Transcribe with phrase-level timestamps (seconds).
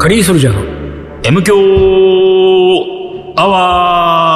[0.00, 0.62] カリーソルジャーの
[1.24, 1.58] M 強
[3.36, 4.30] アワ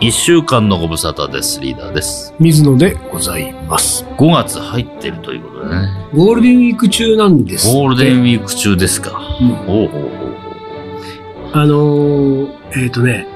[0.00, 1.58] ー一週間のご無沙汰です。
[1.58, 2.32] リーダーです。
[2.38, 4.04] 水野でございます。
[4.04, 5.88] 5月入ってるということでね。
[6.14, 7.66] ゴールデンウィーク中なんです。
[7.66, 9.20] ゴールデンウィーク中ですか。
[9.40, 9.88] うんおうおうおう
[11.54, 12.52] あのー、
[12.84, 13.26] えっ、とね、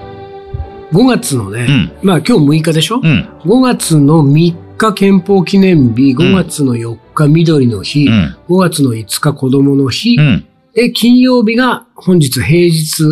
[0.92, 1.92] 5月のね、うん。
[2.02, 3.28] まあ今日6日でしょ、うん。
[3.42, 6.96] ?5 月の3日憲法記念日、5月の4
[7.26, 8.36] 日緑の日、うん。
[8.48, 10.46] 5月の5日子供の日、うん。
[10.74, 13.02] で、金曜日が本日平日、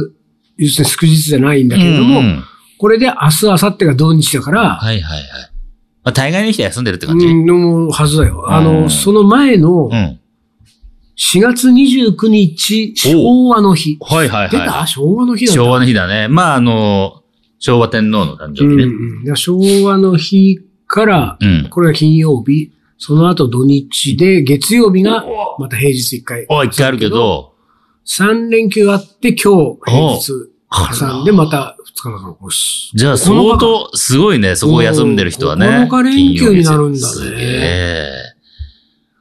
[0.56, 2.44] 要するに祝日じゃないんだけれども、うん
[2.80, 5.22] これで明日、明後日が土日だから、はいはいはい。
[6.04, 7.26] まあ、大概の人は休んでるって感じ？
[7.26, 8.44] うん、のはずだよ。
[8.52, 10.20] あうの、んその前のうん。
[11.16, 13.98] 4月29日、昭和の日。
[14.00, 14.70] はいはい出た？
[14.70, 15.48] は昭和の日い。
[15.48, 15.54] だ。
[15.54, 16.28] 昭和の日だね。
[16.28, 17.24] まあ、あの、
[17.58, 18.84] 昭和天皇の誕生日ね。
[18.84, 21.66] うんうん昭和の日から、うん。
[21.70, 25.24] これが金曜日、その後土日で、月曜日が
[25.58, 26.46] また平日1回。
[26.48, 27.54] お、一回あるけど、
[28.06, 30.32] 3連休あって今日平日
[30.70, 32.90] あ挟んでまた2日間越し。
[32.94, 35.66] じゃあ相当、すごいね、そこを休んでる人はね。
[35.66, 38.28] 9日連休になるんだね。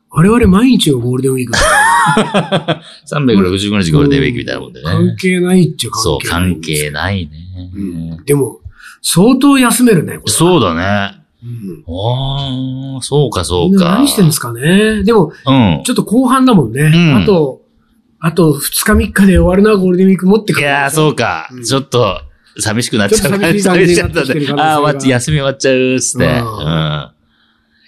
[0.09, 4.85] 我々毎日がゴールデンウィークだ365 日ゴールデンウィークみたいなもんでね。
[4.85, 7.29] 関係ないっちゃそう、関係ない。
[7.29, 7.71] 関係ないね。
[7.75, 7.79] う
[8.21, 8.59] んでも、
[9.01, 10.33] 相当休めるね、これ。
[10.33, 11.16] そうだね。
[11.47, 11.83] うん。
[11.85, 13.85] おー、そうか、そうんか。
[13.85, 15.03] 何してんですかね。
[15.03, 15.81] でも、うん。
[15.85, 16.89] ちょっと後半だもんね。
[16.89, 17.61] んあと、
[18.19, 20.65] あと2日3日で終わるな、ゴールデンウィーク持ってくる。
[20.65, 21.63] いやー、そうかうん。
[21.63, 22.21] ちょっと、
[22.59, 26.25] 寂しくなっちゃうしい感じになってきてる可能性があ あー、終わっち、休み終わっちゃうっつって。
[26.25, 27.07] うんうん。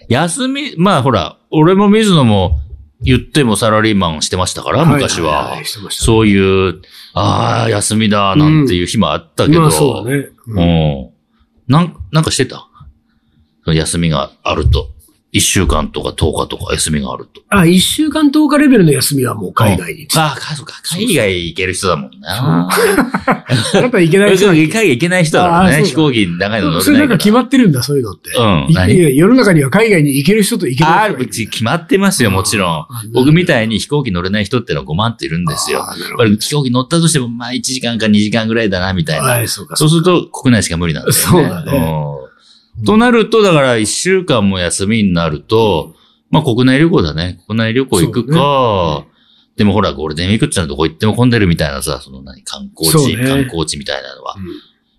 [0.09, 2.59] 休み、まあほら、俺も水野も
[3.01, 5.57] 言ってもサラリーマンしてましたから、昔は。
[5.89, 6.81] そういう、
[7.13, 9.61] ああ、休みだ、なんていう日もあったけど。
[9.61, 10.29] まあそうだね。
[10.47, 11.09] うんうん。
[11.67, 12.68] なん、なんかしてた？
[13.65, 14.89] 休みがあると。
[15.31, 17.41] 一週間とか10日とか休みがあると。
[17.49, 20.07] あ、1週間10日レベルの休みはもう海外に。
[20.17, 20.73] ああ、そうか。
[20.83, 22.67] 海外行ける人だもんな。
[22.67, 25.83] あなた行けない人 海外行けない人だからね。
[25.83, 27.17] 飛行機長いの乗それないんかれなから。
[27.19, 28.29] 決まってるんだ、そういうのって。
[28.31, 31.01] いうん世の中には海外に行ける人と行けない人。
[31.03, 32.87] あるうち決まってますよ、もちろんあ。
[33.13, 35.79] 僕みたいに飛行機乗れない人ってのは5万っているんですよ。
[35.79, 39.41] やっぱり飛行機乗ったとしても、まあ1時間か2時間ぐらいだな、みたいな。
[39.43, 39.75] い、そうか。
[39.75, 41.19] そうすると国内しか無理なんだよね。
[41.19, 42.28] そうだねうん
[42.85, 45.95] となると、だから1週間も休みになると、
[46.29, 47.39] まあ国内旅行だね。
[47.47, 49.05] 国内旅行行くか、
[49.55, 54.35] でもほら、ゴールデンウィークってのはどこ行っても混んでるみたいなさ、その何、観光地、ね観光地みたいなのは。
[54.37, 54.43] うん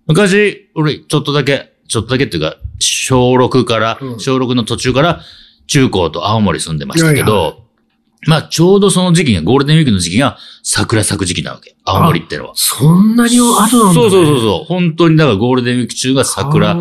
[0.07, 5.21] 昔、俺、ちょっとだけ、ちょっとだけっていうか、小6から、うん小6の途中から、
[5.69, 7.57] 中高と青森住んでましたけど、はいは
[8.27, 11.77] まあ、ちょうどその時期が、ゴールデンウィークの時期が、桜咲く時期なわけ。
[11.85, 12.53] 青森ってのは。
[12.57, 13.95] そんなに後なんだ、ね。
[13.95, 14.67] そうそうそうそう。
[14.67, 16.75] 本当に、だからゴールデンウィーク中が桜、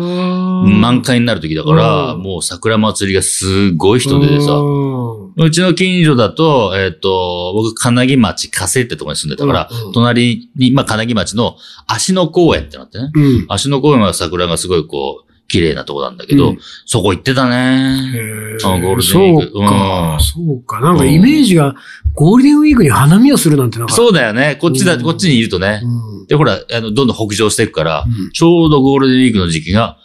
[0.62, 11.56] 満満開になる時だから、うんもう桜祭りがすごい人出てさ、ううちの近所だと、えっ、と、僕、金木町、加瀬ってところに住んでたから、うんうん隣に、まあ、金木町の
[11.86, 13.06] 足野公園ってなってね。
[13.06, 13.46] ん。
[13.48, 18.56] 足野公園は桜がすごいこう、綺麗なとこなんだけど、うんそこ行ってたね。
[18.62, 20.80] ゴールデンウィークそうか、うんそうか。
[20.80, 21.74] なんかイメージが、
[22.14, 23.94] ゴールデンウィークに花見をするなんてなんか。
[23.94, 24.56] そうだよね。
[24.60, 25.80] こっちだ、うんこっちにいるとね。
[25.82, 26.26] うん。
[26.26, 29.98] で、ほら、あの、どんどん北上していくから、うんちょうどゴールデンウィークの時期が、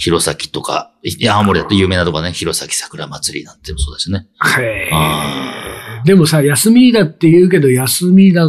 [0.00, 4.26] 弘前とか、いや、青森だと有名なとこね、弘前桜祭りなんてもそうだしね。
[4.58, 4.90] へ
[6.06, 8.46] でもさ、休みだって言うけど、休みだ、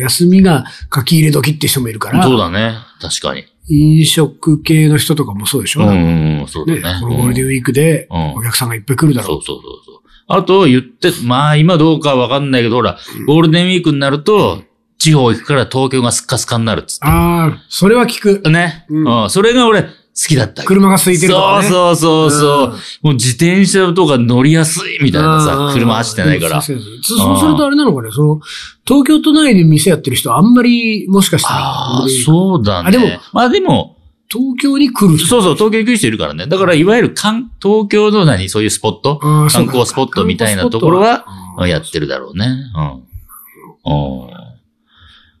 [0.00, 2.74] 休みが書き入れ時って人もいるから、そうだね。
[3.00, 3.44] 確かに。
[3.68, 6.98] 飲食系の人とかもそうでしょ、うんうんうん、そうだねね。
[7.00, 10.00] このゴールデンウィークでうんお客さんがいっぱい来るだろそうそうそうそう。
[10.26, 14.64] あと言って、まあ今どうかわかんないけど、ほら、ゴールデンウィークになると、
[14.98, 18.42] 地方行くから東京がスッカスカになるっつっああ、それは聞く。
[18.42, 18.50] て。
[18.50, 18.86] ね。
[18.90, 19.30] ううんん。
[19.30, 19.88] それが俺、好
[20.26, 20.64] きだった。
[20.64, 21.68] 車が空いてるとかね。
[21.68, 22.66] そうそうそうそう。
[22.66, 22.70] うん
[23.02, 26.60] もう自転車とか乗りやすいみたいなさ、うん車走ってないから。
[26.60, 28.40] そうそうそうそうするとあれなのかね、その、
[28.86, 32.88] 東京都内で店やってる人はあんまり、もしかしたら、ああ、そうだね。
[32.88, 33.96] あでもまあでも、
[34.32, 35.26] 東京に来る人。
[35.26, 36.46] そうそう、東京行く人いるからね。
[36.46, 41.24] だから、いわゆる関東京の何、そういうスポット、観光スポットみたいなところは、
[41.58, 42.46] うんやってるだろうね。
[42.74, 43.92] うん。
[43.92, 44.30] うん。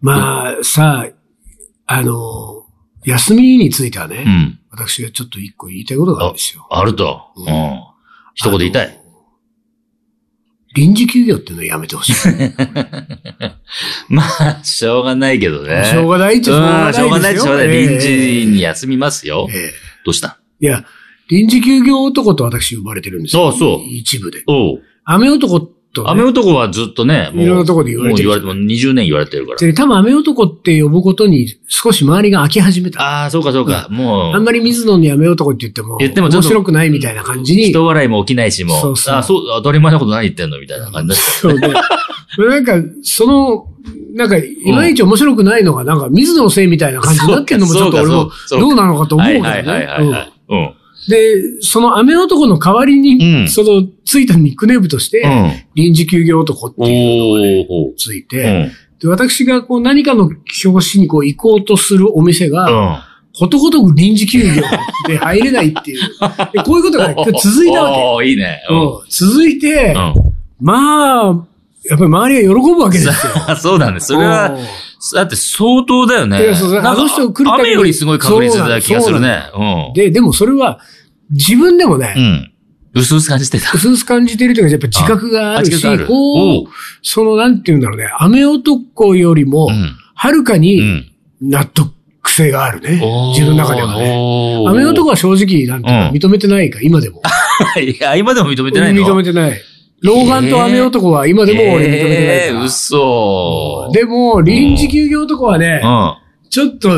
[0.02, 1.06] まあ、さ
[1.86, 2.66] あ、あの、
[3.04, 4.59] 休みについてはね、うん。
[4.70, 6.66] 私がちょっと一個言いたいことがあるんですよ。
[6.70, 7.20] あると。
[7.36, 7.80] ううんん。
[8.34, 9.00] 一言言いたい。
[10.76, 12.14] 臨時休業っていうのをやめてほしい。
[14.08, 15.84] まあ、しょうがないけどね。
[15.84, 17.68] しょうがないっちゃしょうがうんしょうがないしょうがない。
[17.68, 19.48] 臨時に休みますよ。
[19.50, 19.72] ええ
[20.04, 20.38] どうした？
[20.60, 20.84] いや、
[21.28, 23.50] 臨時休業男と私呼ばれてるんですよ。
[23.50, 24.44] そうそう一部で。
[24.46, 24.82] おう。
[25.04, 26.10] 雨男っと、ね。
[26.10, 29.58] 雨男はずっとね、もういろんなとこで言われてるもう言われて、もう20年言われてるから。
[29.58, 33.00] で、多分雨男って呼ぶことに少し周りが飽き始めた。
[33.00, 33.88] ああ、そうかそうか。
[33.90, 37.64] もう、あんまり水野に雨男って言っても、言っても面白くないみたいな感じに。
[37.70, 41.22] 人笑いも起きないし、もう、そうそうあそう、当たり前のこと何言ってんのみたいな感じだった。
[41.22, 41.68] そうで。
[42.48, 43.66] なんか、その、
[44.14, 50.32] なんか、いまいち面白くないのが、なんか、水野のせいみたいな感じになってるのもちょっと俺もどうなのかと思うけどはいはいはいねはいはい。
[50.48, 50.58] うん。
[50.58, 50.79] うん
[51.10, 55.52] で、その雨男の代わりに、うんその、ついたニックネームとして、うん。
[55.74, 57.94] 臨時休業男っておいうのが。
[57.96, 58.72] ついて、うん。
[59.00, 62.98] で、私がこう何かの表紙にこう行こうとするお店が、うん。
[63.38, 64.62] ことごとく臨時休業
[65.06, 66.00] で入れないっていう。
[66.52, 68.60] でこういうことがね続いたわおーいいね。
[69.08, 69.94] 続いて、
[70.60, 71.46] まあ、
[71.84, 73.32] やっぱり周りが喜ぶわけですよ。
[73.48, 73.56] うん。
[73.56, 74.00] そうだね。
[74.00, 74.56] それは、
[75.14, 76.42] だって相当だよね。
[76.42, 79.42] いやそうあの人来るたびに雨よりすごい確率だ気がするね。
[79.54, 79.92] うん。
[79.94, 80.80] で、でもそれは、
[81.30, 82.50] 自分でもね、うん。
[83.00, 83.72] うすうす感じてた。
[83.72, 86.64] うすうす感じてるというか、やっぱ自覚があるし、こう、
[87.02, 89.96] その、なんていうんだろうね、雨男よりもう、ん。
[90.14, 91.04] はるかうにん。
[91.40, 91.92] 納得
[92.28, 93.00] 性があるね。
[93.34, 94.64] 自分の中ではね。
[94.68, 97.22] 雨男は正直、なんて認めてないか、今でも。
[97.80, 99.06] いや、今でも認めてないの？
[99.06, 99.60] 認めてない。
[100.02, 102.52] 老眼と雨男は今でも俺認めてないえ。
[102.64, 103.90] 嘘。
[103.92, 106.18] でも、臨時休業男はねうん。、あ
[106.48, 106.88] ちょっと、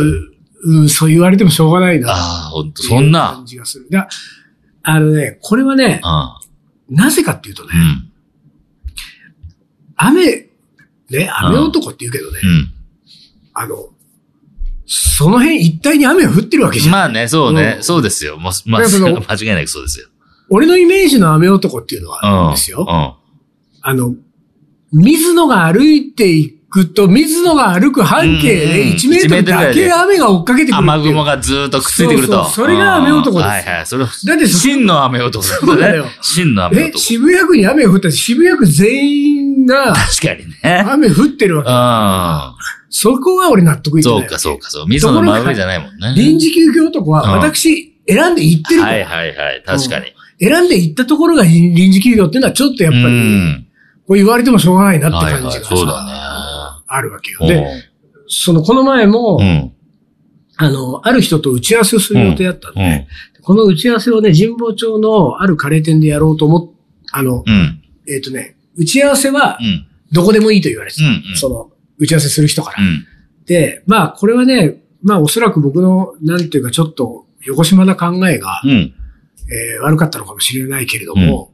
[0.65, 2.13] うん、そう言われてもしょうがないな。
[2.13, 2.15] あ、
[2.53, 3.47] ほんと、っていうそんな感。
[3.47, 3.89] じがする。
[3.91, 4.09] だ
[4.85, 7.79] あのね、これはね、うなぜかっていうとね、ん。
[7.79, 8.13] うん。
[9.97, 10.49] 雨、
[11.11, 12.71] ね、雨男って言うけどね、うん。
[13.55, 13.77] あの、
[14.87, 16.93] その辺一帯に雨が降ってるわけじゃん。
[16.93, 17.81] まあね、そうねう。
[17.81, 18.37] んそうですよ。
[18.39, 20.09] もうまあ、 間違いなくそうですよ。
[20.51, 22.51] 俺のイメージの雨男っていうのはあるうん。
[22.51, 22.87] んですよ。
[22.89, 23.13] うん。
[23.83, 24.15] あの、
[24.93, 30.91] 水野が歩いていくと、水野が歩く半径で1メートルだけ雨が追っかけてくる。
[30.93, 32.45] 雨雲がずーっとくっついてくると。
[32.45, 33.87] そうそれが雨男ですうんはいはい。
[33.87, 36.99] それ、だってそ真の雨男ですそうだよ真の雨え、男。
[36.99, 40.85] 渋谷区に雨が降ったら渋谷区全員が確かにね。
[40.89, 41.71] 雨降ってるわけ。
[41.71, 43.99] うそこが俺納得ん。
[43.99, 44.21] いってない。
[44.21, 44.87] そうか、そうか、そう。
[44.89, 46.15] 水野の真上じゃないもんね。
[46.17, 49.63] 臨時休業男はうん私選んで行ってるかはいら、はいはい。
[49.65, 50.07] 確かに。
[50.41, 53.67] 選んで行ったところが臨時休業っていうのはちょっとやっぱうり、ん。
[54.07, 55.31] こう言われてもしょうがないなって。
[55.33, 56.32] 感じがそうださ、
[56.95, 57.41] あるわけよ。
[57.41, 57.47] ね。
[57.49, 57.67] で、
[58.29, 59.73] そのこの前も、うん。
[60.57, 63.09] あの、ある人と打ち合わせをする予定だったんで、
[63.39, 63.43] うん。
[63.43, 66.71] この打ち合わせをね、神保町のあるカレー店でやろうと思っ、
[67.13, 67.83] あの、うん。
[68.09, 69.87] えっ、とね、打ち合わせはうん。
[70.13, 71.05] どこでもいいと言われてた。
[71.05, 72.83] うんうんその、打ち合わせする人から。
[72.83, 73.07] うん。
[73.47, 78.71] で、まあ、これはね、まあ、おそらく僕の、なんていうか、ちょっと、横島な考えが、うん。
[78.71, 81.53] えー悪かったのかもしれないけれども、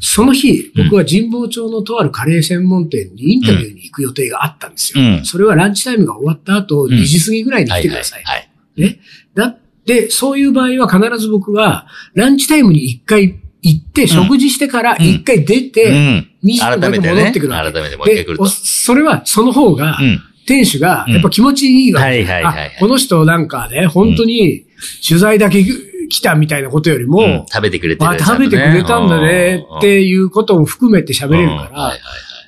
[0.00, 5.04] その日、僕は神保町のとあるカレー専門店にインタビューに行く予定があったんですよ。
[5.04, 8.22] うんそれはランチタイムが終わった後、ん2時過ぎぐらいに来てください。
[8.24, 8.50] はい。
[8.76, 8.98] ね。
[9.34, 16.28] だって、そういう場合は必ず僕は、ランチタイムに1回行って、食事してから1回出うて、ん。
[16.44, 17.28] 2時間戻改めてね。
[17.28, 17.72] ってくるわけ。
[17.72, 18.46] 改めてもう一回来ると。
[18.46, 20.20] それは、その方が、うん。
[20.46, 22.06] 店主が、うんやっぱ気持ちいいわけ。
[22.06, 24.64] はいはいはいはいあこの人なんかね、本当に
[25.06, 25.62] 取材だけ
[26.10, 31.92] 来たみたいなことよりも、うん食べてくれてるあ、食べてくれたんだねっていうことも含めて喋れるから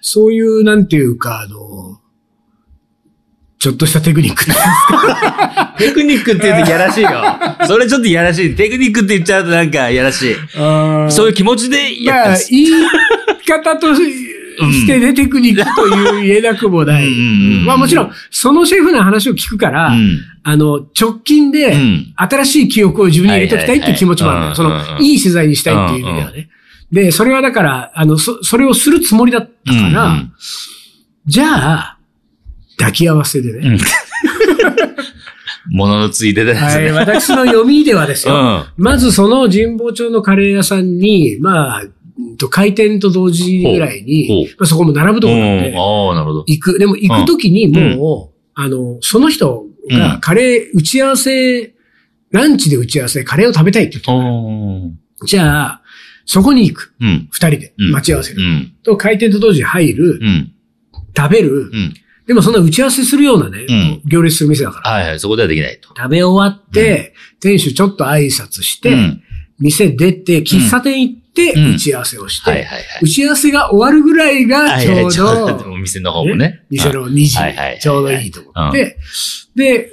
[0.03, 2.01] そういう、なんていうか、あの、
[3.59, 5.79] ちょっとしたテクニックってはい。
[5.87, 7.11] テクニックって言うとやらしいよ。
[7.69, 8.55] それちょっとやらしい。
[8.57, 10.37] テクニックって言っちゃうとなんかやらしい。
[11.09, 12.51] そういう気持ちでやまあったんで、す。
[12.51, 12.69] 言い
[13.47, 17.09] 方としてね、テクニックという言えなくもない。
[17.65, 24.55] まあもちろん、そのシェフの話を聞くから、うんあの、直近でうん、新しい記憶を自分に入れときたいっていう気持ちもあるんだよ。
[24.55, 26.49] その、いい取材にしたいっていう意味ではね。
[26.91, 30.33] で、それはだから、あの、そ、それをするつもりだったから、うんうん
[31.25, 31.99] じゃあ、
[32.77, 33.69] 抱き合わせでね。
[33.69, 33.79] うん
[35.71, 36.91] 物のついてたやつはい、ね。
[36.91, 38.35] 私の読みではですよ。
[38.35, 41.87] うんまずその神保町のカレー屋さんに、まあ、う
[42.21, 45.73] んと開店と同時ぐらいに、まあ、そこも並ぶところなんで。
[46.47, 46.79] 行く。
[46.81, 51.75] でも行くときにもう、あの、その人がカレー打ち合わせ、
[52.31, 55.83] ランチで打ち合わせでカレーを食べたいって言っておーじゃあ、
[56.25, 56.95] そこに行く。
[57.01, 57.29] うん。
[57.31, 58.43] 二人でうん待ち合わせる。
[58.43, 58.73] うん。
[58.83, 60.53] と、開店と同時に入る、うん。
[61.17, 61.71] 食べる。
[61.73, 61.95] うん。
[62.27, 64.91] でもそんな打ち合わせするようなね、うん行列する店だから。
[64.91, 65.89] はいはい、そこではできないと。
[65.97, 69.23] 食べ終わって、店主ちょっと挨拶して、うん
[69.59, 72.67] 店出て、喫茶店行って、うん打ち合わせをして。
[73.01, 75.09] 打ち合わせが終わるぐらいがちょ
[75.47, 76.65] うど店の方もね。
[76.71, 78.99] 店の2時ちょうどいいと思って、
[79.55, 79.91] で、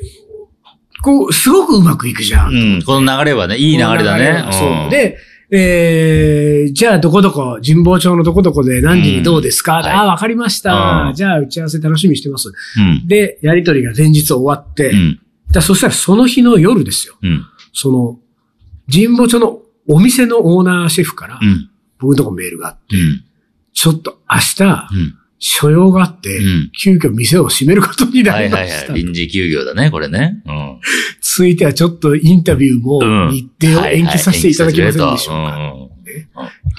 [1.02, 2.54] こう、すごくうまくいくじゃん。
[2.54, 2.84] うん。
[2.84, 4.34] この流れはね、いい流れだね。
[4.34, 4.90] がそう。
[4.90, 5.18] で、
[5.52, 12.50] えー、じゃあどこどこ、神保町のどこどこで何時にどうですか、うんはいああ、わかりました、うんじゃあ打ち合わせ楽しみにしてます。
[12.50, 13.08] うん。
[13.08, 15.20] で、やりとりが前日終わって、うん。
[15.52, 17.16] だそしたらその日の夜ですよ。
[17.22, 17.46] うん。
[17.74, 18.20] その、
[18.92, 19.59] 神保町の
[19.90, 21.70] お店のオーナーシェフからう、ん。
[22.00, 23.24] 僕のとこメールがあって、うん。
[23.74, 24.68] ちょっと明日、う
[24.98, 25.16] ん。
[25.42, 26.72] 所用があって、うん。
[26.72, 28.92] 急遽店を閉めることになはいはいりました。
[28.92, 29.04] はい。
[29.04, 30.44] 臨時休業だね、これね。
[30.46, 30.80] うん。
[31.22, 35.90] 続いてはちょっとインタビューもうん日程を延期させていただけませんでしょうか。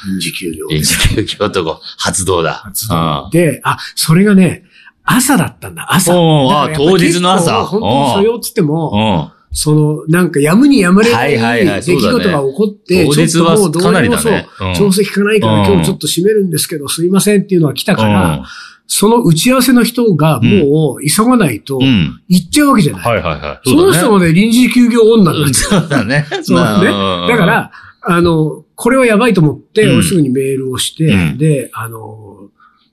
[0.07, 0.69] 臨時休業うん。
[0.71, 2.55] 臨時休業とこ、発動だ。
[2.55, 4.65] 発動で、あ、それがね、
[5.05, 6.13] 朝だったんだ、朝。
[6.13, 7.87] あ当日の朝本当
[8.21, 9.40] に所用っつっても、うん。
[9.53, 14.45] その、なんかやむにやまれなはいはいはいい出来事が起こって、ちょっともうどうにもそう
[14.77, 18.45] 調整効かないからうん今日ちょっと閉めるんですけど、すいませんっていうのが来たから、うん
[18.93, 22.21] その打ち合わせの人がもう急がないとうん。
[22.27, 23.07] 行っちゃうわけじゃない。
[23.07, 23.71] はいはいはい。
[23.71, 26.27] その人まで臨時休業女なんうんですそうだね。
[26.43, 26.91] そうだね。
[26.91, 27.71] まあだか、ら、
[28.03, 32.49] あの、これはやばいと思って、すぐにメールをして、うんで、あの、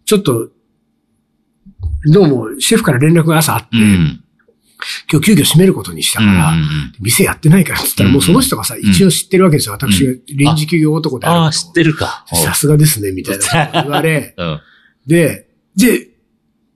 [0.06, 0.50] ちょっと、
[2.06, 4.24] どうもシェフから連絡が朝あって、うん。
[5.12, 6.68] 今日急遽閉めることにしたから、うん
[7.00, 9.74] 店やってないからって言ったら、うんもうその人がさ、一応知ってるわけですよ。
[9.74, 12.26] 私が臨時休業男であるああ、知ってるか。
[12.34, 13.40] さすがですね、みたい
[13.74, 14.60] な 言われ、 うん。
[15.08, 16.10] で、で、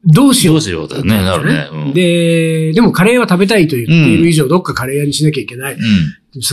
[0.05, 0.55] どうしよう。
[0.55, 1.67] どうしようだよね、なるね。
[1.71, 5.73] うん、で、でもカレーは食べたいと言っている以上、どっかカレー屋にしなきゃいけない。
[5.73, 5.79] うん。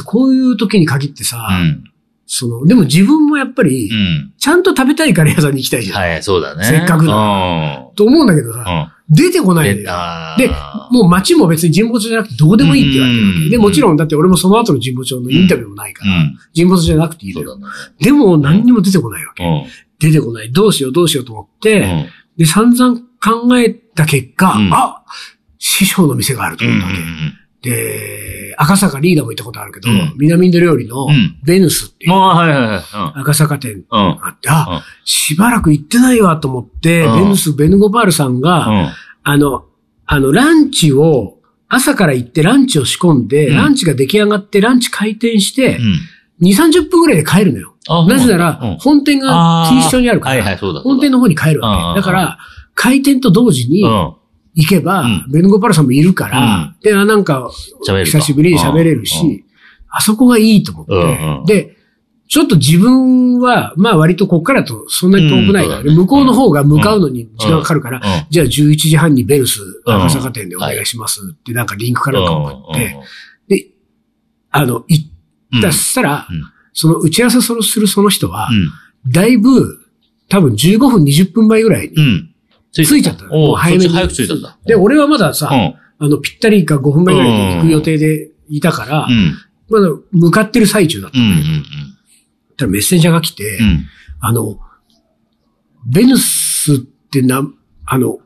[0.05, 1.85] こういう時に限ってさ、うん。
[2.27, 4.33] その、でも自分もやっぱりう、ん。
[4.39, 5.99] ちゃんと食べたいカレー屋さんに行きたいじゃん。
[5.99, 6.65] はい、そうだね。
[6.65, 7.91] せっかくだだ。
[7.97, 8.98] と思うんだけどさ、うん。
[9.11, 10.49] 出てこないんでだよ。
[10.49, 10.55] で、
[10.91, 13.51] もう街も別に神保町じゃなくてどうでもいいって言われてるわけ。
[13.51, 16.39] で、うんもちろんだって俺もその後の神保町のインタビューもないから、うん。
[16.55, 17.47] 神保町じゃなくていいだね。
[18.01, 19.45] でも何にも出てこないわけ。
[19.45, 19.65] うん。
[19.99, 20.53] 出てこない。
[20.53, 22.07] どうしようどうしようと思って、うん。
[22.37, 25.05] で、散々考えた結果、うんあ
[25.59, 26.73] 師匠の店があるとうん。
[26.73, 26.93] 思ったわ
[27.63, 27.71] け。
[27.71, 32.13] で、赤坂リーダーも行ったことあるけど、うん南インド料理のうんベヌスっていう。
[32.13, 33.85] 赤坂店。
[33.89, 38.89] があって、あ、うんしばらく行ってないわと思って、うんベヌス、ベヌゴパールさんが、うん。
[39.23, 39.65] あの、
[40.07, 41.37] あの、ランチを、
[41.69, 45.77] 朝から行ってランチを仕込んで、うんランチが出来上がってランチ開店して
[46.41, 46.49] う、ん。
[46.49, 47.75] 2、30分ぐらいで帰るのよ。
[47.91, 50.81] あなぜなら、うん本店が錦糸町にあるから、はいはい、そうだ。
[50.81, 52.01] 本店の方に帰るわけ。
[52.01, 52.39] だから、
[52.75, 54.13] 開店と同時にうん。
[54.59, 55.25] 行けば、うん。
[55.31, 57.49] ベヌゴパルさんもいるから、で、あなんか、
[58.05, 59.45] 久しぶりに喋れるし、うん。
[59.89, 61.77] あそこがいいと思って、で、
[62.27, 68.27] ちょっと自分は、まあ割とこっからとそんなに遠くないから、向こうの方が向かうのに時間かかるから、うん。
[68.31, 69.95] じゃあ11時半にベルスうん。
[69.95, 72.87] 赤坂店でお願いしますってなんかリンクかなんか送って、
[73.49, 73.57] うん。
[73.57, 73.69] で、
[74.51, 75.03] あの、行
[75.59, 76.43] った、したら、うん。
[76.73, 79.13] その打ち合わせするその人はう、ん。
[79.13, 79.79] だいぶ、
[80.29, 82.28] 多分15分20分前ぐらいに
[82.77, 82.85] うん。
[82.85, 83.31] 着いちゃったの。
[83.31, 83.89] もおうう早めに。
[83.89, 84.59] 早く着いたんだ。
[84.67, 86.07] で、俺はまださ、うん。
[86.07, 89.35] あの、ぴったりか5分前ぐらいで行く予定でいたから、うん。
[89.69, 91.19] まだ向かってる最中だった。
[91.19, 91.25] うん。
[91.27, 91.35] うん。
[91.35, 93.87] そしたらメッセンジャーが来て、うん。
[94.21, 94.59] あの、
[95.87, 97.43] ベヌスってな、
[97.87, 98.19] あの、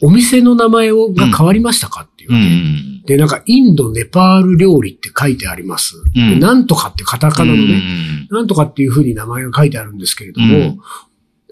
[0.00, 3.04] お店の名前をが変わりましたかっていう。
[3.06, 5.96] で、なんか、インド、ネパール料理って書いてあります。
[5.96, 8.28] うんでなんとかってカタカナのね、ね。
[8.30, 10.80] なんとかっていう風に名前が書いてあるんですけれども、うん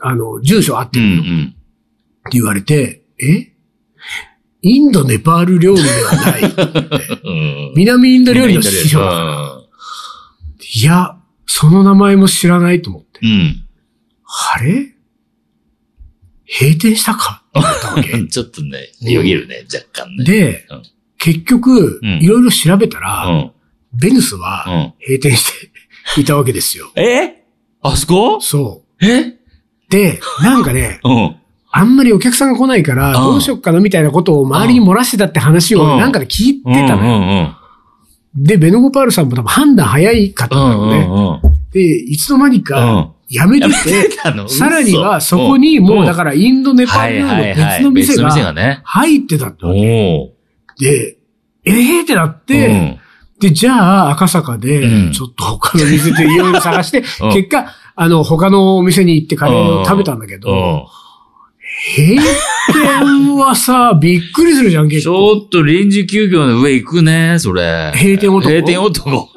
[0.03, 1.07] あの、住所合ってうん。
[1.07, 1.53] うるの。
[2.33, 3.52] 言われて、え？
[4.62, 6.42] インド、ネパール料理ではない。
[7.23, 7.30] う
[7.71, 7.73] ん。
[7.76, 9.62] 南インド料理の師匠だから。
[10.75, 11.16] いや、
[11.47, 13.21] その名前も知らないと思って。
[13.23, 13.64] うん。
[14.54, 14.95] あれ？
[16.61, 17.45] 閉店したか？
[17.59, 18.28] って思った。
[18.28, 20.25] ちょっとね、よぎるね、若干ね。
[20.25, 20.83] でうん、
[21.18, 23.52] 結局、うんいろいろ調べたうら、ん。
[23.92, 24.95] ベヌスはうん。
[25.06, 25.52] 閉店し
[26.14, 26.90] ていたわけですよ。
[26.97, 27.45] え？
[27.83, 28.40] あそこ？
[28.40, 29.21] そえ？
[29.21, 29.38] う。
[29.90, 31.37] で、なんかね、うん。
[31.78, 33.12] あんまりお客さんが来ないから、うん。
[33.14, 35.99] どうしよっかなみたいなことを周りに漏らしてたって話をうん。
[35.99, 37.54] なんかで聞いてたうんのよ。
[38.37, 38.42] うん。
[38.45, 40.80] で、ベノゴパールさんも多分判断早いかったうんん。
[40.80, 40.95] う。
[40.95, 41.40] んうん。
[41.73, 43.09] で、いつの間にかうん。
[43.28, 43.68] 辞めて
[44.09, 44.49] て、たの？
[44.49, 48.80] さらにはそこにもうだからインド、ネパールの別の店が。
[48.85, 50.33] 入ってたってわけお
[50.80, 51.18] で、
[51.64, 52.02] ええー？
[52.04, 53.00] ってなっーて、
[53.40, 57.33] で、じゃあ赤坂うでん、ちょっと他の店でいろいろ探して、うん。
[57.33, 57.66] 結果、
[57.97, 60.40] あの、他のお店に行ってカレーを食べたんだけうん。
[60.40, 60.87] ど、
[61.97, 62.16] 閉
[62.73, 65.33] 店はさ、びっくりするじゃん、ち結構。
[65.33, 67.92] ょっと臨時休業の上行くね、それ。
[67.95, 69.28] 閉店男閉店男。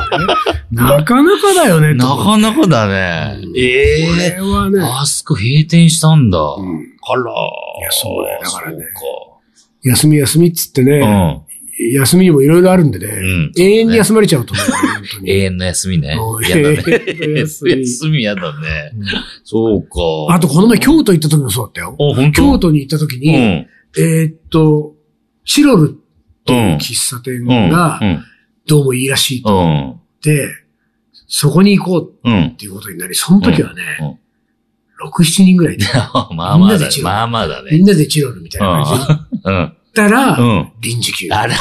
[0.72, 3.52] なかなかだよね、なかなかだねうん。
[3.56, 6.38] えこれえはね、あそこ閉店したんだ。
[6.38, 7.22] うんあら。
[7.22, 11.45] いやそうだよだからねそ休み休みっつってね。
[11.78, 16.42] 休みにもいろいろあるんでね、ん永遠に休まれちゃうと思う、永遠の休みねもう。
[16.44, 16.84] 嫌だね。
[16.86, 18.92] 永遠の休み休み嫌だね。
[18.96, 19.06] うん
[19.44, 20.34] そうか。
[20.34, 22.32] あと、この前京都行った時もそうだったよ。
[22.32, 23.42] 京都に行った時に、うん。
[23.42, 24.94] えーっと、
[25.44, 27.46] チロルっていう喫茶店うん。
[27.70, 28.24] がうん。
[28.66, 29.56] どうもいいらしいとうん。
[29.56, 30.48] 思って、
[31.28, 32.56] そこに行こううんっ。
[32.56, 34.18] ていうことになり、その時はね、うんうん
[35.04, 35.84] 6、7人ぐらいで、
[36.34, 36.78] まあまあだね。
[36.78, 37.70] みんなでチロルまあまあだね。
[37.72, 40.10] みんなでチロルみたいな感じで行っうん。
[40.10, 40.72] たら、うん。
[40.80, 41.34] 臨時休業。
[41.36, 41.56] あら。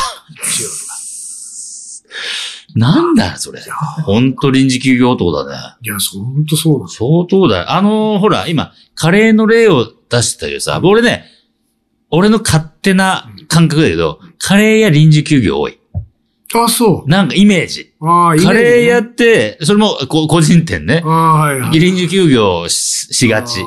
[2.76, 3.62] なんだよ、それ。
[4.06, 5.58] ほんと臨時休業男だね。
[5.82, 7.72] いや、そうほんとそうなんです相当だよ。
[7.72, 11.26] あのーほら、今、カレーの例を出したけどさ、俺ね、
[12.10, 15.80] 俺の勝手な感覚だけど、カレーや臨時休業多い。
[16.54, 17.10] あ、そう。
[17.10, 17.94] なんかイメージ。
[18.06, 21.10] カレー屋って、それもこ個人店ねあ。
[21.10, 21.80] あ、はいはい。
[21.80, 23.66] 臨時休業ししがち。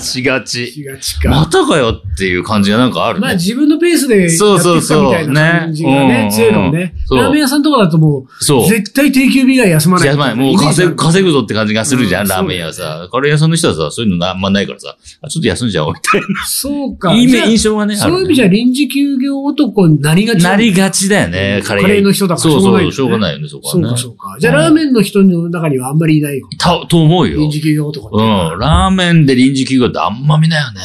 [0.00, 0.66] しがち。
[0.72, 1.20] しがち。
[1.20, 1.28] か。
[1.30, 3.36] またかよっていう感じがなんかあるまあね。
[3.36, 6.94] 自分のペースでやっていそうそうくかそうみたいな感じがねね、強いかもうんね。
[7.06, 8.68] そうラーメン屋さんとかだともそうう、。
[8.68, 10.08] 絶対定休日が休まない。
[10.08, 13.08] いや、まあ、もう稼ぐ、稼ぐぞって感じがするじゃん、うんラーメン屋はさ。
[13.10, 17.08] カレー屋さんの人はさ、そういうのあんまないからさ、あちょっと休んじゃおうみたいそうか。
[17.08, 17.14] な。
[17.16, 21.82] いい印象がね、そういう意味じゃ臨時休業男になりがちなりがちだよね、うんカレー。
[21.84, 24.12] カレーの人だからそうそう、しょうがないよねしょうがないよね、そこはね。
[24.12, 24.40] そうか、そうか。
[24.40, 26.48] じゃあラーメンの人の中にはあんまりいないよ。
[26.58, 27.38] た、と思うよ。
[27.38, 28.16] 臨時休業男って。
[28.16, 28.58] うん。
[28.58, 30.80] ラーメンで臨時休業ってあんま見ないよね。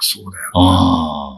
[0.00, 0.50] そうだよ。
[0.54, 1.34] あ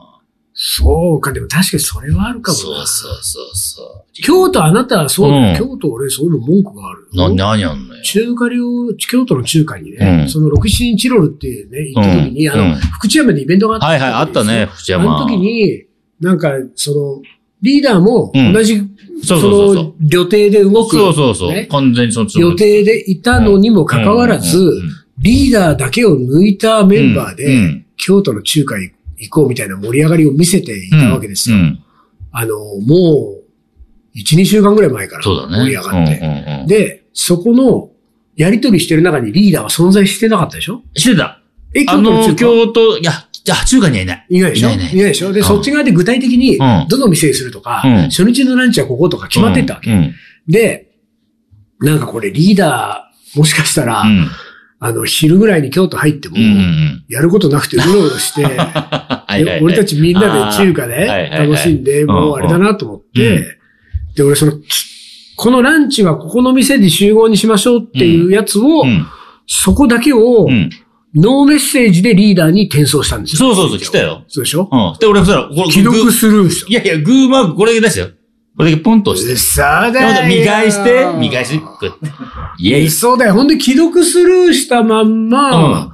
[0.62, 2.42] そうか、でも確かにそれはあるあ。
[2.42, 2.64] かもな。
[2.64, 7.16] そうそうそうそ京都あなたはそう京都俺そういうの文句があるう。
[7.16, 7.34] な、よ。
[7.34, 8.02] 何やんのよ。
[8.02, 8.64] 中華料、
[8.98, 15.20] 京都の中華にね、うんその6、7人チロルっていうね、行った時に、あの、福知山でイベントがあったはいはい、あったね、福知あ山。
[15.20, 15.84] の時に、
[16.20, 17.22] なんか、その、
[17.62, 18.52] リーダーもうん。
[18.52, 18.82] 同じ、
[19.22, 21.52] その、予定で動く、そうそうそう。
[21.52, 21.66] ね。
[21.70, 22.28] 完全にその。
[22.36, 24.72] 予定でいたのにもかかわらず、
[25.18, 31.56] リーダーだけを抜いたメンバーで、京都の中華へ行こうみたいな盛り上がりを見せていたわけですよ。
[32.32, 33.36] あの、も
[34.14, 35.58] う、1、2週間ぐらい前からそうだね。
[35.64, 36.64] 盛り上がって。
[36.66, 37.90] で、そこの、
[38.36, 40.80] やりとりしてる中にリーダーは存在してなかったでしょ？
[40.96, 41.42] してた。
[41.74, 43.12] え、京都の中華京都、いや、
[43.48, 44.26] あ中華にはいない。
[44.28, 44.70] いないでしょ？
[44.70, 44.92] いないね。
[44.92, 45.32] いないでしょ？
[45.32, 45.46] で、うん。
[45.46, 47.94] そっち側で具体的にうん、どの店にするとか、うん。
[48.10, 49.90] 初日のランチはこことか決まってったわけ。
[50.48, 50.90] で、
[51.80, 54.28] なんかこれリーダー、もしかしたら、うん。
[54.82, 56.36] あの、昼ぐらいに京都入っても、
[57.08, 58.44] やることなくてうろうろして、
[59.62, 63.44] 俺たちみんなで中華で楽しんで、もうあれだなと思って、うん
[64.16, 64.52] で、俺その、
[65.36, 69.06] このランチはここの店で集合にしましょうっていうやつを、うん。
[69.46, 70.70] そこだけを、うん。
[71.14, 73.52] ノーメッセージでリーダーに転送したんですよ。
[73.52, 74.24] そうそうそう、来たよ。
[74.28, 74.68] そうでしょ？
[74.70, 74.98] うん。
[74.98, 76.68] で、俺そしたら、これ、既読スルーした。
[76.68, 78.08] いやいや、グーマークこれ出したよ。
[78.56, 79.32] これだけポンと押して。
[79.32, 80.28] 嘘だでまたよ。
[80.28, 82.06] 見返して、見返して、こうやって。
[82.58, 82.90] イェイ。
[82.90, 83.34] そうだよ。
[83.34, 85.92] ほんで既読スルーしたまんま、うん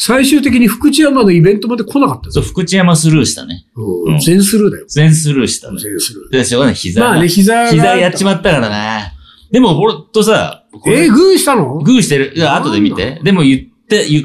[0.00, 3.66] 最終的に福知山のイベントまで来なかったそう、福知山スルーしたね。
[4.24, 4.86] 全スルーだよ。
[4.86, 5.80] 全スルーしたね。
[5.80, 6.32] 全スルー。
[6.32, 7.08] で、しょうがない、膝が。
[7.08, 7.70] まあね、膝が。
[7.72, 9.12] 膝やっちまったからな。
[9.50, 11.80] でも、俺とさ、えー、グーしたの？
[11.80, 12.32] グーしてる。
[12.48, 13.20] 後で見て。
[13.24, 13.67] でも言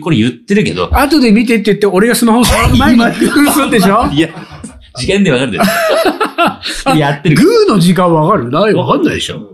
[0.01, 0.89] これ言ってるけど。
[0.97, 4.05] 後で見てって言って、俺がスマホ触る前にグーするでしょ？
[4.11, 4.29] いや、
[4.97, 6.95] 時間でわかるでしょ。
[6.97, 7.35] やってる。
[7.35, 8.49] グーの時間わかる？
[8.49, 9.49] ないわかんないでしょ。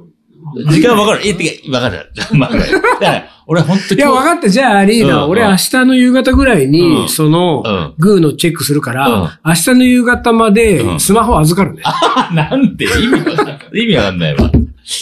[0.70, 1.28] 時間わかる。
[1.28, 2.12] え、てか、わかる。
[2.34, 2.66] まあ、だか
[3.02, 4.50] ら、俺本当いや、わかった。
[4.50, 11.84] じゃあ、リーダー、うん俺明日の夕方ぐらいに、うんその、うんグーのチェックするから、うん明日の夕方までうんスマホ預かるね。
[12.34, 12.86] なんて？
[12.86, 13.60] 意味わかんない。
[13.74, 14.52] 意味わかんないわ。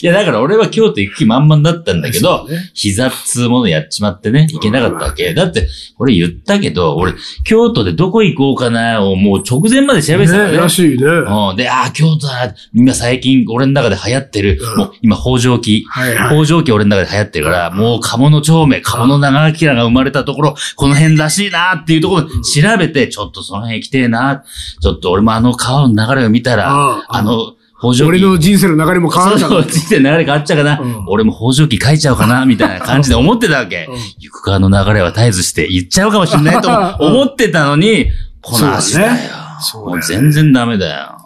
[0.02, 5.34] いや、だから俺は京都行く気満々だったんだけど、ね膝っつうものやっちまってね、行けなかったわけ。
[5.34, 7.14] だって、俺言ったけど、俺、
[7.44, 10.58] 京都でどこ行こうかなをもう直前まで調べてたからね、ね。
[10.60, 11.06] らしいね。
[11.06, 11.56] うん。
[11.56, 12.54] で、ああ、京都だ。
[12.74, 14.60] 今最近俺の中で流行ってる。
[14.62, 15.86] うんもう今、北条記。
[15.90, 16.36] はいはい。
[16.36, 24.44] 北条記俺の中で流行ってるから、もう鴨の長命、鴨の長明が生まれたところ、この辺らしいなっていうところ調べて、ちょっとその辺行きてえな。
[24.82, 28.10] ちょっと俺もあの川の流れを見たら、あの、北条記。
[28.10, 30.80] 俺の人生の流れも変わるんだそう人生の流れ変わっちゃうかな。
[30.80, 33.88] うん俺も北条記書いちゃおうかな、みたいな感じで思ってたわけ。
[33.90, 36.70] うん行く川の流れは絶えずして言っちゃうかもしれないと
[37.06, 38.08] 思ってたのに、
[38.42, 39.12] この足だよ。
[39.60, 41.18] そうだねもう全然ダメだよ。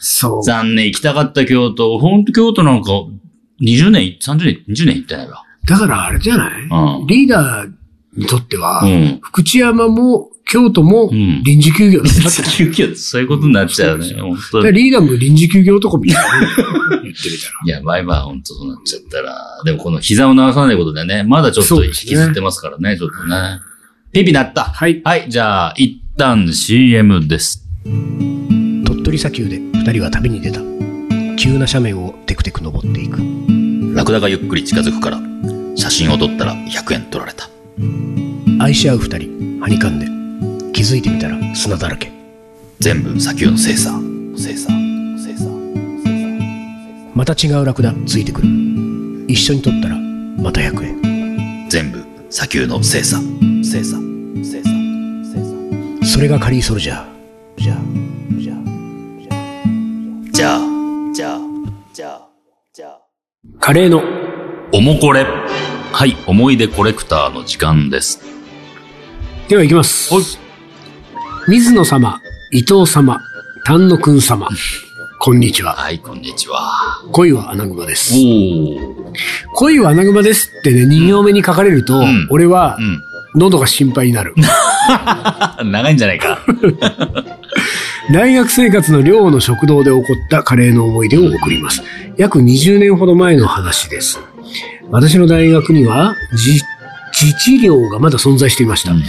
[0.00, 0.42] そう。
[0.44, 1.98] 残念、行きたかった京都。
[1.98, 2.90] ほんと京都なんか、
[3.62, 5.42] 20年、30年、20年行ってないわ。
[5.66, 7.70] だからあれじゃない、うんリーダー
[8.16, 9.18] にとっては、うん。
[9.22, 12.94] 福知山も京都もん臨時休業だったって。
[12.94, 14.14] そういうことになっちゃうね。
[14.14, 16.46] 本当リーダーも臨時休業男みたいなね。
[16.90, 17.20] 言ってみたら。
[17.64, 19.62] いや、前は本当そうなっちゃったら。
[19.64, 23.60] でもこの膝を治さないことでね、まだちょっと引きずってますからね、ちょっとね。
[24.12, 24.64] ピピなった。
[24.64, 25.02] はい。
[25.04, 27.64] はい、じゃあ、一旦 CM です。
[28.86, 30.60] 鳥取砂丘で二人は旅に出た。
[31.36, 33.18] 急な斜面をテクテク登っていく。
[33.94, 35.20] ラクダがゆっくり近づくから、
[35.74, 37.48] 写真を撮ったら100円取られた。
[38.60, 40.15] 愛し合う二人、はにかんで。
[40.86, 42.12] 気づいてみたら砂だらけ。
[42.78, 43.90] 全部砂丘の精査。
[44.36, 44.68] 精査。
[45.18, 45.50] 精査。
[47.12, 48.48] また違うラクダついてくる。
[49.26, 51.68] 一緒に撮ったらまた100円。
[51.68, 53.18] 全部砂丘の精査。
[53.64, 53.96] 精査。
[54.44, 54.70] 精査。
[55.34, 56.06] 精査。
[56.06, 57.06] それがカリーソルジャー。
[57.56, 57.78] じゃあ、
[58.38, 58.60] じゃあ、
[60.32, 60.60] じゃあ、
[61.12, 61.40] じゃあ、
[61.92, 62.28] じゃあ、
[62.72, 63.00] じゃあ。
[63.58, 64.04] カレーの
[64.72, 65.24] おもこれ。
[65.24, 68.20] はい、思い出コレクターの時間です。
[69.48, 70.14] では行きます。
[70.14, 70.45] はい
[71.48, 73.20] 水野様、伊藤様、
[73.64, 74.48] 丹野くん様。
[75.20, 75.74] こんにちは。
[75.74, 76.58] はい、こんにちは。
[77.12, 78.14] 恋は穴熊です。
[79.54, 83.02] 恋は穴熊ですってね、2行目に書かれると、ん俺はうん。
[83.36, 84.34] 喉が心配になる。
[85.64, 86.40] 長いんじゃないか。
[88.12, 91.82] 大学生活の寮の食堂で起こったカレーの思い出を送ります。
[92.16, 94.20] 約20年ほど前の話です。
[94.90, 96.60] 私の大学には、自、
[97.12, 98.92] 自治寮がまだ存在していました。
[98.92, 99.02] うん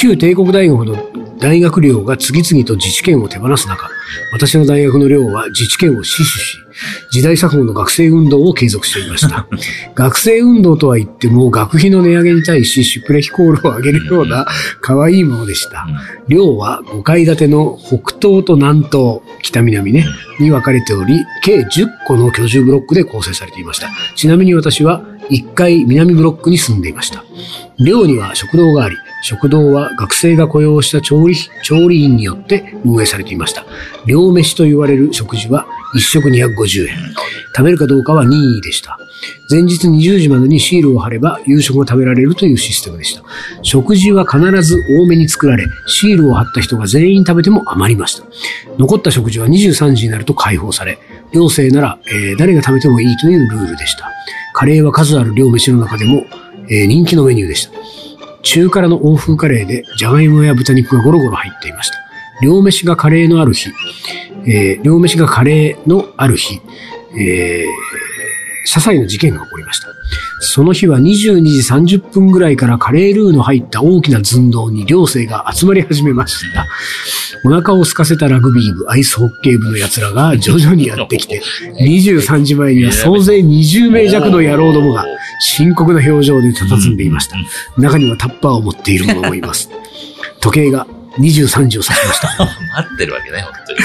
[0.00, 0.96] 旧帝国大学の
[1.40, 3.88] 大学寮が次々と自治権を手放す中、
[4.32, 6.58] 私の大学の寮は自治権を死守し、
[7.10, 9.46] 時代錯誤の学生運動を継続していました。
[9.94, 14.46] 学生運動とは言っても、学費の値上げに対しシュプレヒコールを上げるような
[14.80, 15.86] 可愛いものでした。
[16.28, 20.06] 寮は5階建ての北東と南東、北南ね、
[20.38, 23.88] に分かれており、計10個の居住ブロックで構成されていました。
[24.14, 27.24] ちなみに私は1階南ブロックに住んでいました。
[27.78, 33.64] 寮には食堂があり、食堂は学生が雇用した調理、調理員によって運営されていました。
[34.06, 36.96] 寮飯と言われる食事は1食250円。
[37.54, 38.98] 食べるかどうかは任意でした。
[39.50, 43.22] 前日20時までにシールを貼れば夕食が食べられるというシステムでした。
[43.62, 48.24] 食事は必ず多めに作られ、シールを貼った人が全員食べても余りました。
[48.78, 50.98] 残った食事は23時になると解放され、
[51.32, 54.10] 寮生なら、えー誰が食べてもいいというルールでした。
[54.54, 56.24] カレーは数ある寮飯の中でも、
[56.68, 57.72] えー人気のメニューでした。
[58.42, 61.96] 中辛の欧風カレーで、じゃがいもや豚肉がゴロゴロ入っていました。
[62.42, 63.70] 両飯がカレーのある日、
[64.46, 66.60] えー両飯がカレーのある日、
[67.18, 67.66] えー、
[68.64, 69.88] 些細な事件が起こりました。
[70.40, 76.66] その日は22時30分ぐらいからカレールーの入った大きな寸胴に寮生が集まり始めました。
[77.44, 81.40] お腹を空かせたラグビー部、アイスホッケー部の奴らが徐々にやってきて、
[81.78, 85.04] 23時前には総勢20名弱の野郎どもが
[85.40, 87.36] 深刻な表情で佇んでいました。
[87.76, 89.70] 中にはタッパーを持っている者もいます。
[90.40, 90.86] 時計が
[91.18, 92.28] 23時を指しました。
[92.38, 93.78] 待ってるわけね、本当に。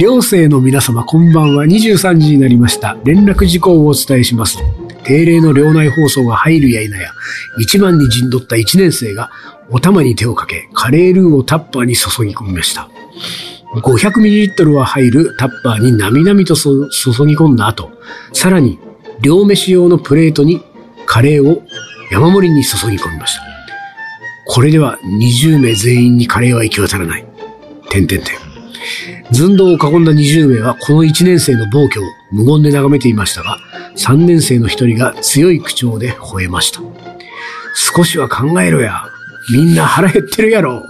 [0.00, 2.96] 寮生の皆様こんばんは23時になりました。
[3.04, 4.58] 連絡事項をお伝えします。
[5.02, 6.98] 定例の寮内放送が入るや否や、
[7.58, 9.30] 一番に陣取った1年生が
[9.70, 12.88] お玉に手をかけ、カレールーをタッパーに注ぎ込みました。
[13.76, 17.90] 500ml は入るタッパーになみなみとそ注ぎ込んだ後、
[18.32, 18.78] さらに
[19.20, 20.62] 寮飯用のプレートに
[21.08, 21.62] カレーを
[22.12, 23.42] 山盛りに注ぎ込みました。
[24.44, 27.24] これでは20名全員にカレーは行き渡らない。
[27.88, 28.36] 点々点。
[29.32, 33.58] 寸胴を囲んだ20名はこの1年生の暴挙を無言で眺めていましたが、
[33.96, 36.82] 3年生の1人が強い口調で吠えました。
[37.74, 39.04] 少しは考えろや。
[39.50, 40.82] みんな腹減ってるやろ。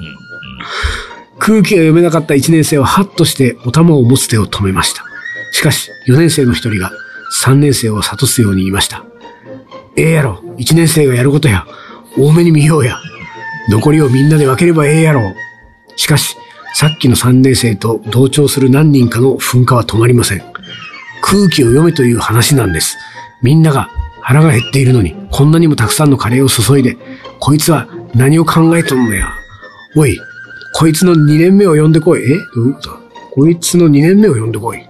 [1.39, 5.05] 空気が読めなかった1年生はハッとしてお玉を持つ手を止めました。
[5.53, 6.91] しかし、4年生の1人が
[7.45, 9.05] 3年生を諭すように言いました。
[9.99, 10.43] ええやろ。
[10.57, 11.67] 1年生がやることや。
[12.17, 12.99] 多めに見ようや。
[13.71, 15.35] 残りをみんなで分ければええやろ。
[15.97, 16.37] しかし、
[16.75, 20.43] さっきの3年生と同調する何人かの噴火は止まりません。
[21.21, 22.97] 空気を読めという話なんです。
[23.43, 23.91] みんなが
[24.23, 26.97] 腹が減っているのに、こんなにもたくさんのカレーを注いで、
[27.41, 29.33] こいつは何を考えとんのや。
[29.97, 30.19] おい、
[30.75, 32.23] こいつの2年目を呼んでこい。
[32.23, 32.37] え？
[32.55, 32.91] どういうこと
[33.33, 34.79] こいつの2年目を呼んでこい。
[34.79, 34.83] ん？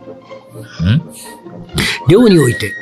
[2.08, 2.72] 寮において、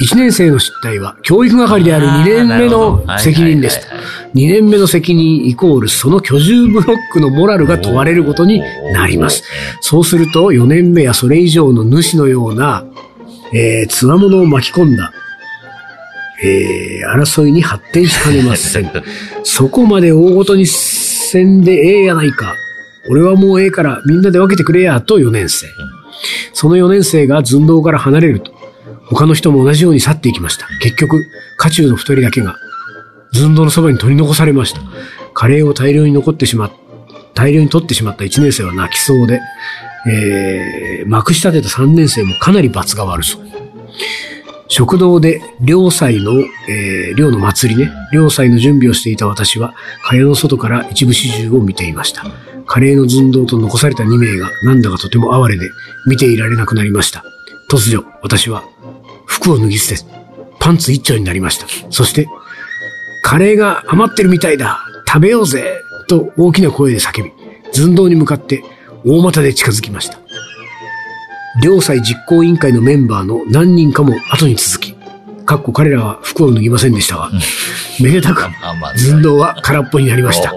[0.00, 3.88] 1年生の失態は教育係である2年目の責任です。
[4.34, 8.60] 2年目の責任イコールその居住ブロックのモラルが問われることに
[8.92, 9.44] なります。
[9.80, 12.84] そうすると4年目やそれ以上の主のような、
[13.52, 15.12] えー、つわものを巻き込んだ、
[16.42, 18.90] えー、争いに発展しかねません。
[19.44, 22.54] そこまで大ごとにせんでええやないか。
[23.08, 25.66] 俺はもうええからみんなで分けてくれや、と4年生。
[26.52, 28.52] その4年生が寸胴から離れると、
[29.14, 30.66] 他の人も同じように去っていきました。
[30.80, 31.24] 結局、
[31.58, 32.56] 家中の2人だけが、
[33.32, 34.80] 寸胴のそばに取り残されました。
[35.34, 36.72] カレーを大量に残ってしまっ、
[37.34, 39.40] 大量に取ってしまった1年生は泣きそうで、
[40.10, 43.42] えー、まくし立てた3年生もかなり罰が悪そう。
[44.68, 46.32] 食堂で両祭の、
[46.68, 52.24] えー、寮の祭りね、両祭の準備をしていた私は、カレーの外から一部始終を見ていました。
[52.66, 55.70] カレーの寸胴と残された2名がなんだかとても哀れで
[56.06, 57.22] 見ていられなくなりました。
[57.70, 58.64] 突如、私は
[59.32, 60.02] 服を脱ぎ捨て、
[60.60, 61.66] パンツ一丁になりました。
[61.90, 62.28] そして、
[63.22, 67.32] カレーが余ってるみたいだ食べようぜと大きな声で叫び、
[67.72, 68.62] 寸胴に向かって
[69.04, 70.18] 大股で近づきました。
[71.62, 74.94] 両祭実行委員会のメンバーの何人かも後に続き、
[75.46, 77.30] かっこ彼らは服を脱ぎませんでしたが、
[78.00, 78.42] めでたく
[78.96, 80.52] 寸胴は空っぽになりました。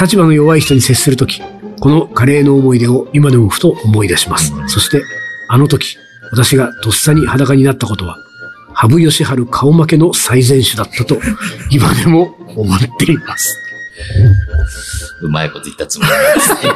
[0.00, 1.42] 立場の弱い人に接するとき、
[1.80, 4.52] このカレーの思い出を今でもふと思い出します。
[4.66, 5.02] そして、
[5.48, 5.98] あの時、
[6.32, 8.16] 私がとっさに裸になったことは、
[8.72, 11.18] 羽生善治顔負けの最善手だったと、
[11.70, 13.58] 今でも思っています。
[15.20, 16.68] うまいこと言ったつもりなんですけ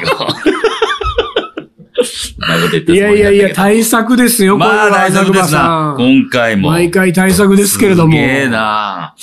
[2.86, 2.92] ど。
[2.92, 5.94] いやいやいや、大対策ですよ、まあこれは大作ですな。
[5.98, 6.68] 今回も。
[6.70, 8.12] 毎回対策ですけれども。
[8.12, 9.14] すげえな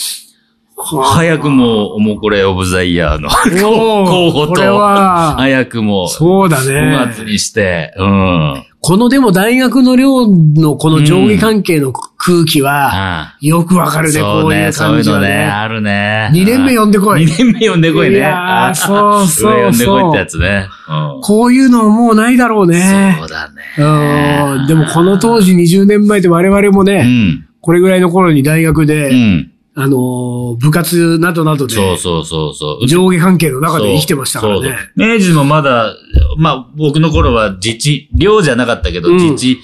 [0.76, 7.14] 早くも、もうこれ、オブザイヤーの候補と、は、早くも、そうだ5ね。
[7.16, 8.66] 月にして、うん。
[8.86, 15.46] このでも大学の寮のこの上下関係の空気は、あよくわかあるね、こそういうそういうのね、感じはね。
[15.46, 16.30] あるね。
[16.34, 17.24] 2年目呼んでこい。
[17.24, 18.18] 2年目呼んでこいね。
[18.18, 20.68] いやーそうそうそう上呼んでこいってやつね。
[20.90, 21.22] うん。
[21.22, 23.24] こういうのはもうないだろうねそ。
[23.24, 23.62] うだね。
[23.78, 24.68] うん。
[24.68, 27.48] でもこの当時20年前で我々もうね、ん。
[27.62, 29.53] これぐらいの頃に大学で、うん。
[29.76, 32.88] あのー、部活などなどで、そうそうそうそう。
[32.88, 34.78] 上下関係の中で生きてましたからね。
[34.98, 35.96] そう明治もまだ、
[36.38, 39.60] まあ僕の頃は自治、寮じゃなかったけど、うん自治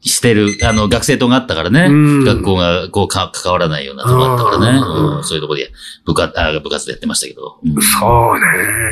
[0.00, 1.86] してる、あの、学生棟があったからね。
[1.90, 4.78] うん学校がこうか関わらないようなとこあったからね。
[4.78, 5.72] うんうんそういうとこで
[6.06, 7.58] 部活、あ部活でやってましたけど。
[7.64, 8.36] うんそ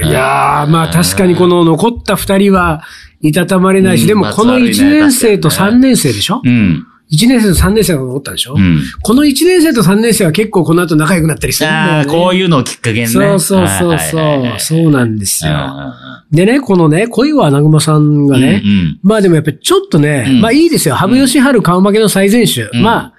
[0.02, 0.11] うね。
[0.11, 2.83] いやー、まあ確かにこの残った二人は
[3.20, 6.42] いたたまれないし、うんでもこのまあ悪いね1年生と確かに3年生でしょ？
[6.44, 6.85] うん。
[7.12, 8.55] ?1 年生と3年生が残ったでしょ？
[8.55, 8.81] うん。
[9.03, 12.11] この1年生と3年生は結構この後仲良くなったりするんだああ、よね。
[12.12, 13.07] こういうのをきっかけにね。
[13.07, 14.16] そうそうそうそ。
[14.16, 15.53] はいはいはいうそうなんですよ。
[15.53, 20.97] うんでね、このね、恋は穴熊さんがね、うんうんまあでもやっぱりちょっとね、うんまあいいですよ。
[20.97, 22.62] 羽生善治顔負けの最善手。
[22.64, 23.14] うんまあ、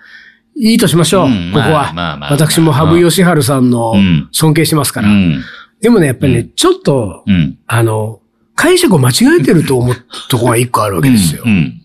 [0.58, 1.28] いいとしましょう。
[1.28, 5.08] うんここは、まあまあまあ私も羽生善治さんのうん尊敬してますから。
[5.08, 5.41] うん。
[5.82, 7.58] でもね、やっぱりね、うちょっと、うん。
[7.65, 8.19] あの、
[8.56, 9.95] 解釈を間違えてると思う
[10.30, 11.43] とこが一個あるわけですよ。
[11.45, 11.82] うん。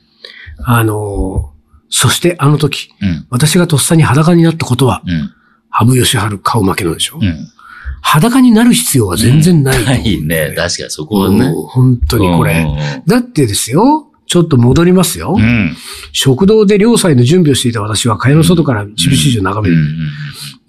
[0.65, 1.52] あの、
[1.95, 3.27] そしてあの時、うん。
[3.29, 5.31] 私がとっさに裸になったことは、うん。
[5.69, 7.49] 羽生善治顔負けのでしょ、うん。
[8.01, 10.55] 裸になる必要は全然ないと思うないね。
[10.57, 11.45] 確かにそこはね。
[11.45, 12.67] うん本当にこれ。
[13.07, 15.37] だってですよ、ちょっと戻りますよ。
[15.39, 15.77] うん。
[16.13, 19.75] 食堂で両祭の準備をしていた私は、蚊帳の外から一部始終を眺うん。
[19.75, 20.11] める。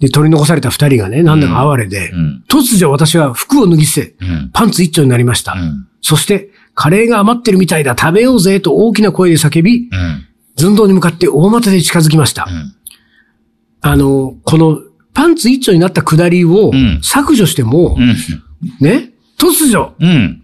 [0.00, 2.44] で、取り残された二人がね、なんだか哀れで、うん。
[2.48, 4.50] 突如私は服を脱ぎ捨て、うん。
[4.52, 5.54] パンツ一丁になりました。
[5.54, 5.86] うん。
[6.02, 10.26] そして、カレーが余ってるみたいだ、食べようぜ、と大きな声で叫び、うん。
[10.56, 12.46] 寸胴に向かって大股で近づきました。
[12.48, 12.74] うん。
[13.80, 14.80] あの、この、
[15.12, 18.16] パンツ一丁になった下りをうん削除しても、うん。
[18.80, 20.42] ね、突如、うん。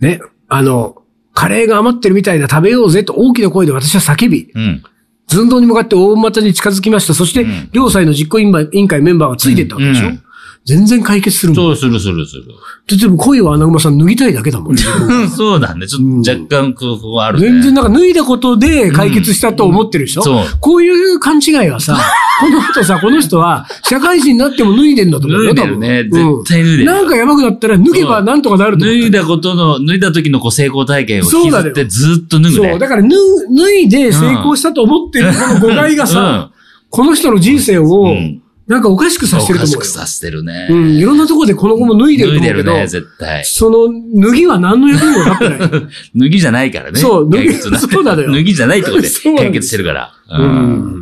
[0.00, 1.02] ね、あの、
[1.34, 4.82] カレーが余ってるみたいだ、食べようぜと大きな声で私は叫び、うん。
[5.28, 7.14] 寸胴に向かって大股に近づきました。
[7.14, 10.22] そして、うん両祭の実行委員会メンバーがついていったわけでしょ、うん
[10.66, 11.64] 全然解決するもん。
[11.66, 12.98] そうするするする。
[12.98, 14.82] でも恋は穴熊さん脱ぎたいだけだもんね。
[14.82, 15.86] うん、そうだね。
[15.86, 17.46] ちょっと若干工夫はあるね。
[17.46, 21.96] 全然なんか脱いだことで解決したと思ってるでしょ、そうこういう勘違いはさ、
[22.40, 32.70] この後さ、この人は社会人になっても脱いでんだと思うよ、脱いでるね絶対脱いでるなんかやばくなったら脱げばなんとかなると脱いだことの、脱いだ時のこう成功体験を引きずってずっと脱ぐね。
[32.70, 32.78] そう。
[32.80, 33.08] だから脱、
[33.56, 36.50] 脱いで成功したと思ってるこの誤解がさ、
[36.90, 38.42] この人の人生をう、ん。
[38.66, 39.78] なんかおかしくさせてると思うよ。
[39.78, 40.66] おかしくさせてるね。
[40.70, 43.44] うん、いろんなところでこの子も脱いでると思うけど、脱いでるね、絶対。
[43.44, 43.78] その
[44.20, 45.88] 脱ぎは何の役にも立ってない。
[46.16, 46.98] 脱ぎじゃないからね。
[46.98, 50.12] そう脱ぎそうなのよ脱ぎじゃないってことで 解決してるから。
[50.30, 50.48] ううん。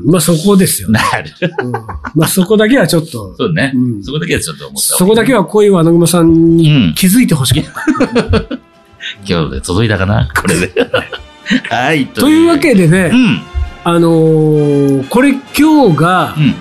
[0.04, 0.06] ん。
[0.06, 1.00] まあそこですよね。
[1.12, 1.32] なる。
[1.62, 3.78] うんまあそこだけはちょっと、そうねう。
[3.98, 4.96] んそこだけはちょっと思った。
[4.96, 8.40] そこだけは恋は穴熊さんうんに気づいてほしかった。
[9.26, 10.28] 今日で届いたかな？
[10.36, 10.72] これで。
[11.70, 12.06] はい。
[12.08, 13.40] というわけでね、うん。
[13.84, 16.54] あのーこれ今日がう、ん。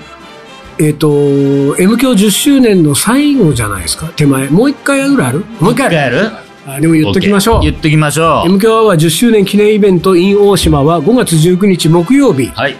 [0.79, 4.49] えっ、と、M 教10周年の最後じゃないですか、手前。
[4.49, 5.45] もう一回ぐらいある？
[5.59, 5.95] もう一回ある？
[5.95, 6.31] やる？
[6.65, 7.61] あでも言っときましょう。
[7.61, 8.49] 言っときましょう。
[8.49, 12.75] M 響アワー10周年記念イベント in 大島は5月19日木曜日、はい。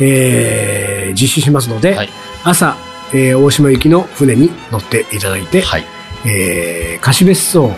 [0.00, 2.08] えー実施しますので、はい。
[2.44, 2.76] 朝、
[3.12, 5.84] えー大島行きの船に乗っていただいて、はい。
[6.24, 7.74] えー貸別荘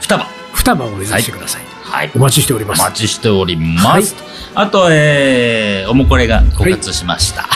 [0.00, 0.26] 双葉。
[0.54, 1.62] 双葉を目指してください。
[1.82, 2.10] はい。
[2.14, 2.80] お待ちしております。
[2.80, 4.14] お待ちしております。
[4.54, 7.48] あと、えー、おもこれが5月しました。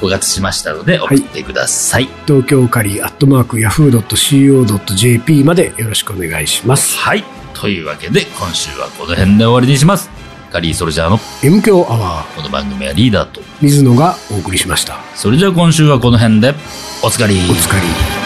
[0.00, 2.08] 5月しましたので、送ってください。
[2.26, 6.96] 東京カリーアットマーク yahoo.co.jp までよろしくお願いします。
[6.98, 7.24] はい。
[7.54, 10.10] というわけで、今週はこの辺で終わりにします。
[10.52, 13.40] カリーソルジャーの M 響アワー、この番組はリーダーと。
[13.60, 14.98] 水野がお送りしました。
[15.14, 16.54] それじゃあ今週はこの辺で、
[17.02, 17.34] おつかり。
[17.34, 18.25] お疲れ。